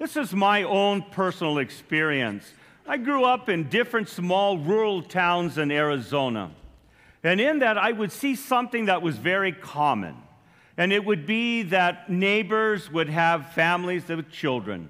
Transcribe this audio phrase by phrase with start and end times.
[0.00, 2.54] This is my own personal experience.
[2.86, 6.52] I grew up in different small rural towns in Arizona.
[7.22, 10.16] And in that, I would see something that was very common.
[10.78, 14.88] And it would be that neighbors would have families with children.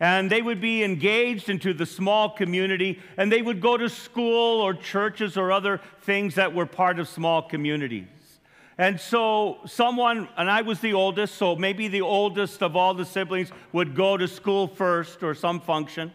[0.00, 4.62] And they would be engaged into the small community, and they would go to school
[4.62, 8.06] or churches or other things that were part of small communities.
[8.78, 13.04] And so, someone, and I was the oldest, so maybe the oldest of all the
[13.04, 16.12] siblings would go to school first or some function.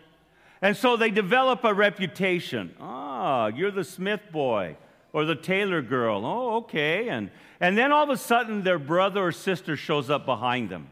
[0.61, 2.73] And so they develop a reputation.
[2.79, 4.75] Ah, you're the Smith boy
[5.13, 6.25] or the Taylor girl.
[6.25, 7.09] Oh, okay.
[7.09, 10.89] And, and then all of a sudden, their brother or sister shows up behind them.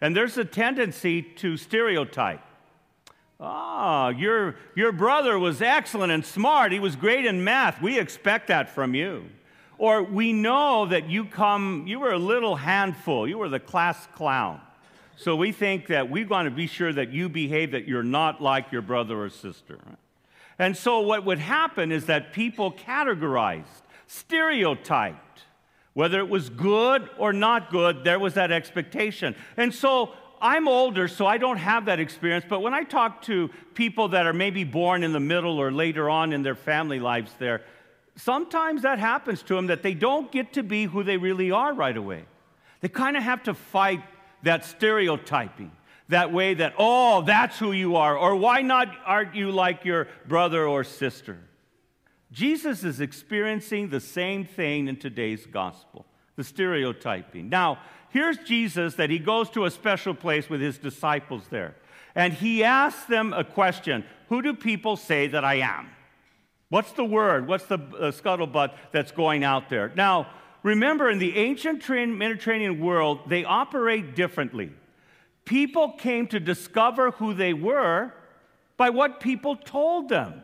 [0.00, 2.42] And there's a tendency to stereotype.
[3.40, 6.72] Ah, your, your brother was excellent and smart.
[6.72, 7.80] He was great in math.
[7.80, 9.26] We expect that from you.
[9.78, 13.28] Or we know that you come, you were a little handful.
[13.28, 14.60] You were the class clown.
[15.16, 18.40] So we think that we want to be sure that you behave, that you're not
[18.42, 19.78] like your brother or sister.
[20.58, 23.64] And so what would happen is that people categorized,
[24.06, 25.42] stereotyped.
[25.94, 29.34] Whether it was good or not good, there was that expectation.
[29.56, 33.50] And so I'm older, so I don't have that experience, but when I talk to
[33.74, 37.32] people that are maybe born in the middle or later on in their family lives
[37.38, 37.62] there,
[38.18, 41.72] sometimes that happens to them that they don't get to be who they really are
[41.72, 42.24] right away.
[42.80, 44.02] They kind of have to fight
[44.42, 45.72] that stereotyping,
[46.08, 50.08] that way that, oh, that's who you are, or why not aren't you like your
[50.26, 51.38] brother or sister?
[52.30, 56.04] Jesus is experiencing the same thing in today's gospel,
[56.36, 57.48] the stereotyping.
[57.48, 57.78] Now,
[58.10, 61.74] here's Jesus that he goes to a special place with his disciples there.
[62.14, 65.88] And he asks them a question Who do people say that I am?
[66.70, 67.46] What's the word?
[67.46, 69.90] What's the uh, scuttlebutt that's going out there?
[69.94, 70.28] Now,
[70.62, 74.72] remember, in the ancient Mediterranean world, they operate differently.
[75.44, 78.12] People came to discover who they were
[78.76, 80.42] by what people told them.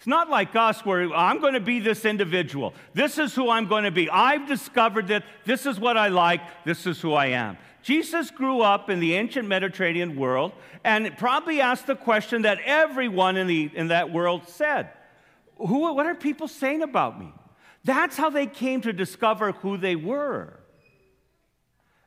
[0.00, 2.72] It's not like us where I'm going to be this individual.
[2.94, 4.08] This is who I'm going to be.
[4.08, 7.58] I've discovered that this is what I like, this is who I am.
[7.82, 10.52] Jesus grew up in the ancient Mediterranean world
[10.84, 14.88] and probably asked the question that everyone in, the, in that world said
[15.58, 17.34] who, What are people saying about me?
[17.84, 20.60] That's how they came to discover who they were.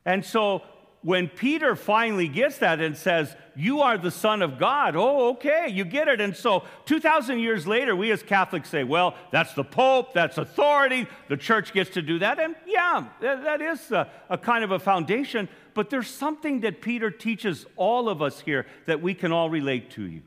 [0.04, 0.62] And so
[1.04, 5.68] when Peter finally gets that and says, You are the Son of God, oh, okay,
[5.68, 6.18] you get it.
[6.18, 11.06] And so 2,000 years later, we as Catholics say, Well, that's the Pope, that's authority,
[11.28, 12.40] the church gets to do that.
[12.40, 15.48] And yeah, that is a, a kind of a foundation.
[15.74, 19.90] But there's something that Peter teaches all of us here that we can all relate
[19.92, 20.22] to you.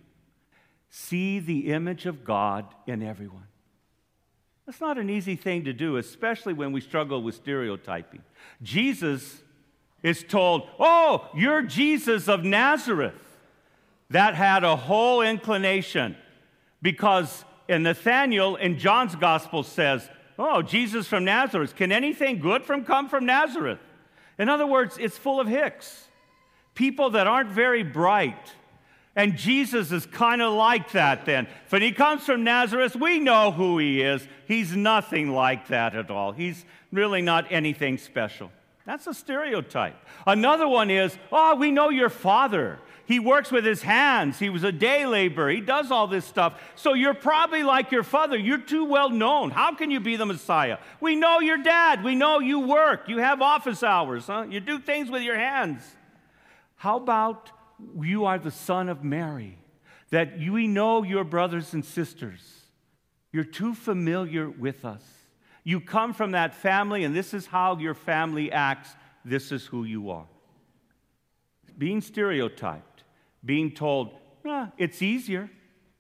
[0.92, 3.48] See the image of God in everyone.
[4.68, 8.22] That's not an easy thing to do, especially when we struggle with stereotyping.
[8.62, 9.42] Jesus
[10.04, 13.14] is told, Oh, you're Jesus of Nazareth.
[14.10, 16.16] That had a whole inclination
[16.82, 20.10] because in Nathaniel in John's gospel says,
[20.40, 21.76] Oh, Jesus from Nazareth.
[21.76, 23.80] Can anything good from come from Nazareth?
[24.38, 26.08] In other words, it's full of hicks.
[26.76, 28.54] People that aren't very bright.
[29.16, 31.48] And Jesus is kind of like that then.
[31.70, 34.28] When he comes from Nazareth, we know who he is.
[34.48, 36.34] He's nothing like that at all.
[36.34, 38.52] He's really not anything special.
[38.88, 39.98] That's a stereotype.
[40.26, 42.80] Another one is, oh, we know your father.
[43.06, 44.40] He works with his hands.
[44.40, 45.50] He was a day laborer.
[45.50, 46.58] He does all this stuff.
[46.76, 48.38] So you're probably like your father.
[48.38, 49.52] You're too well known.
[49.52, 50.78] How can you be the Messiah?
[51.02, 52.02] We know your dad.
[52.02, 53.10] We know you work.
[53.10, 54.28] You have office hours.
[54.28, 54.46] Huh?
[54.50, 55.82] You do things with your hands.
[56.78, 57.52] How about
[58.02, 59.58] you are the son of Mary?
[60.12, 62.40] That we know your brothers and sisters.
[63.34, 65.04] You're too familiar with us.
[65.68, 68.96] You come from that family, and this is how your family acts.
[69.26, 70.26] This is who you are.
[71.78, 73.04] Being stereotyped,
[73.44, 74.14] being told,
[74.46, 75.50] ah, it's easier.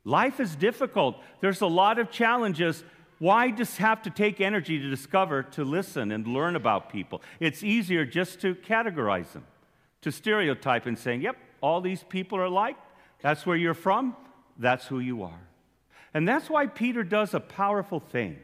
[0.06, 1.18] Life is difficult.
[1.42, 2.86] There's a lot of challenges.
[3.20, 7.22] Why just have to take energy to discover, to listen, and learn about people?
[7.42, 9.46] It's easier just to categorize them,
[10.00, 12.78] to stereotype and saying, yep, all these people are like.
[13.22, 14.16] That's where you're from.
[14.58, 15.42] That's who you are.
[16.14, 18.38] And that's why Peter does a powerful thing.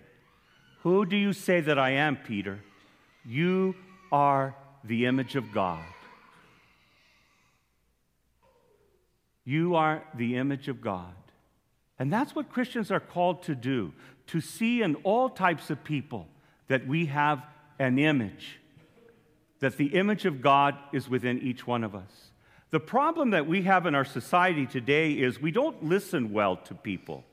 [0.83, 2.59] Who do you say that I am, Peter?
[3.25, 3.73] You
[4.11, 4.53] are
[4.83, 5.85] the image of God.
[9.45, 11.15] You are the image of God.
[11.97, 13.93] And that's what Christians are called to do
[14.27, 16.27] to see in all types of people
[16.67, 17.45] that we have
[17.79, 18.59] an image,
[19.59, 22.31] that the image of God is within each one of us.
[22.71, 26.73] The problem that we have in our society today is we don't listen well to
[26.73, 27.23] people.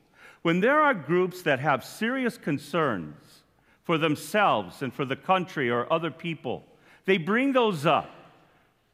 [0.41, 3.40] When there are groups that have serious concerns,
[3.91, 6.63] for themselves and for the country or other people.
[7.03, 8.09] They bring those up,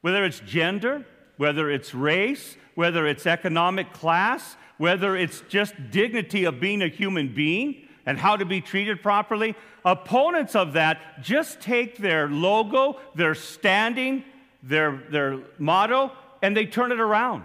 [0.01, 1.05] whether it's gender,
[1.37, 7.31] whether it's race, whether it's economic class, whether it's just dignity of being a human
[7.31, 9.53] being and how to be treated properly.
[9.85, 14.23] Opponents of that just take their logo, their standing,
[14.63, 16.11] their, their motto,
[16.41, 17.43] and they turn it around.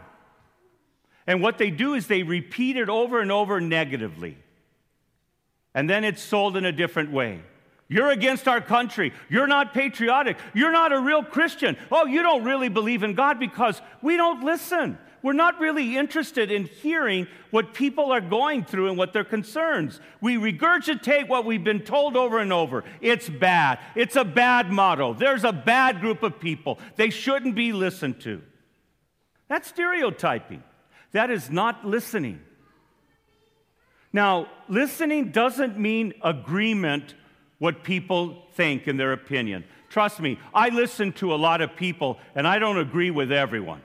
[1.27, 4.39] And what they do is they repeat it over and over negatively.
[5.75, 7.41] And then it's sold in a different way.
[7.89, 9.13] You're against our country.
[9.29, 10.39] You're not patriotic.
[10.55, 11.77] You're not a real Christian.
[11.91, 14.99] Oh, you don't really believe in God because we don't listen.
[15.23, 20.01] We're not really interested in hearing what people are going through and what their concerns.
[20.21, 22.83] We regurgitate what we've been told over and over.
[23.01, 23.79] It's bad.
[23.95, 25.15] It's a bad motto.
[25.15, 26.81] There's a bad group of people.
[26.97, 28.43] They shouldn't be listened to.
[29.49, 30.65] That's stereotyping.
[31.13, 32.41] That is not listening.
[34.13, 37.15] Now, listening doesn't mean agreement
[37.59, 39.65] what people think in their opinion.
[39.89, 43.83] Trust me, I listen to a lot of people and I don't agree with everyone.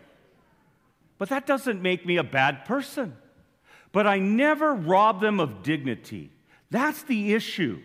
[1.18, 3.16] But that doesn't make me a bad person.
[3.92, 6.32] But I never rob them of dignity.
[6.70, 7.82] That's the issue.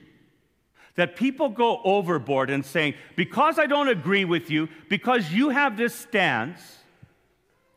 [0.97, 5.77] That people go overboard and saying, because I don't agree with you, because you have
[5.77, 6.61] this stance,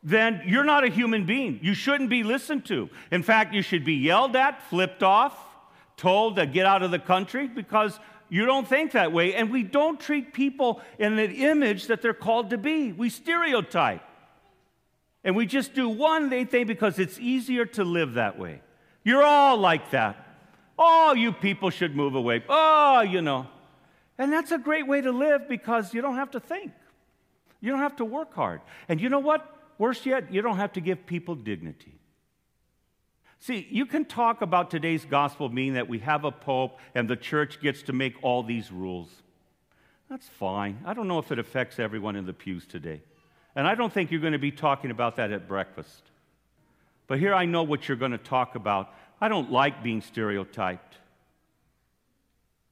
[0.05, 1.59] then you're not a human being.
[1.63, 2.91] You shouldn't be listened to.
[3.11, 5.35] In fact, you should be yelled at, flipped off,
[5.97, 7.99] told to get out of the country because
[8.29, 9.33] you don't think that way.
[9.33, 12.91] And we don't treat people in the image that they're called to be.
[12.91, 14.03] We stereotype.
[15.23, 18.61] And we just do one thing because it's easier to live that way.
[19.03, 20.23] You're all like that.
[20.77, 22.43] Oh, you people should move away.
[22.47, 23.47] Oh, you know.
[24.19, 26.73] And that's a great way to live because you don't have to think.
[27.59, 28.61] You don't have to work hard.
[28.87, 29.51] And you know what?
[29.77, 31.99] Worse yet, you don't have to give people dignity.
[33.39, 37.15] See, you can talk about today's gospel meaning that we have a pope and the
[37.15, 39.09] church gets to make all these rules.
[40.09, 40.79] That's fine.
[40.85, 43.01] I don't know if it affects everyone in the pews today.
[43.55, 46.03] And I don't think you're going to be talking about that at breakfast.
[47.07, 48.93] But here I know what you're going to talk about.
[49.21, 50.97] I don't like being stereotyped.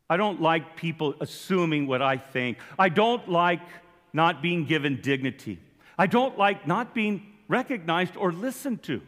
[0.10, 2.58] I don't like people assuming what I think.
[2.78, 3.62] I don't like
[4.12, 5.60] not being given dignity.
[5.98, 9.02] I don't like not being recognized or listened to.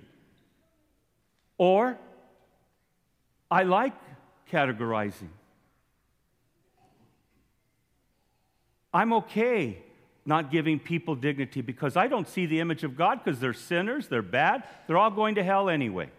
[1.58, 1.98] Or
[3.50, 3.94] I like
[4.52, 5.30] categorizing.
[8.94, 9.82] I'm okay
[10.26, 14.08] not giving people dignity because I don't see the image of God because they're sinners,
[14.08, 16.10] they're bad, they're all going to hell anyway.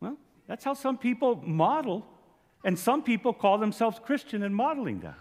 [0.00, 0.16] Well,
[0.46, 2.06] that's how some people model,
[2.64, 5.18] and some people call themselves Christian in modeling that.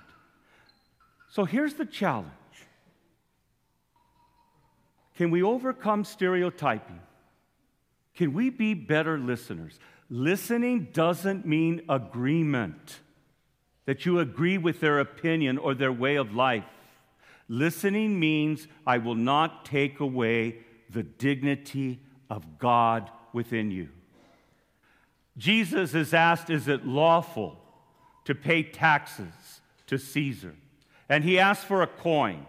[1.29, 2.31] So here's the challenge
[5.17, 6.99] Can we overcome stereotyping?
[8.15, 9.79] Can we be better listeners?
[10.11, 12.99] Listening doesn't mean agreement,
[13.85, 16.65] that you agree with their opinion or their way of life.
[17.49, 20.59] Listening means I will not take away
[20.91, 21.99] the dignity
[22.29, 23.89] of God within you.
[25.35, 27.59] Jesus is asked, Is it lawful
[28.25, 30.55] to pay taxes to Caesar?
[31.09, 32.45] And he asked for a coin.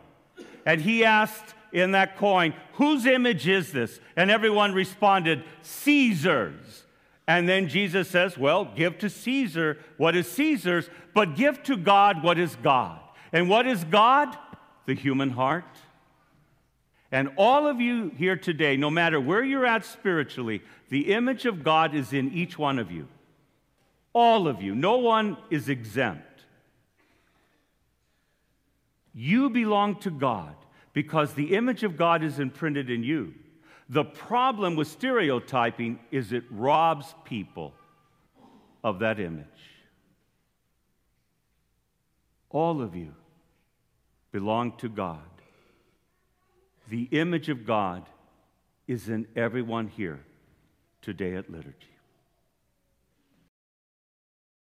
[0.66, 3.98] And he asked in that coin, Whose image is this?
[4.16, 6.84] And everyone responded, Caesar's.
[7.26, 12.22] And then Jesus says, Well, give to Caesar what is Caesar's, but give to God
[12.22, 13.00] what is God.
[13.32, 14.36] And what is God?
[14.88, 15.76] the human heart.
[17.12, 21.62] And all of you here today, no matter where you're at spiritually, the image of
[21.62, 23.06] God is in each one of you.
[24.14, 24.74] All of you.
[24.74, 26.40] No one is exempt.
[29.12, 30.56] You belong to God
[30.92, 33.34] because the image of God is imprinted in you.
[33.88, 37.74] The problem with stereotyping is it robs people
[38.84, 39.46] of that image.
[42.50, 43.14] All of you
[44.32, 45.20] belong to God.
[46.88, 48.04] The image of God
[48.86, 50.20] is in everyone here
[51.02, 51.97] today at liturgy.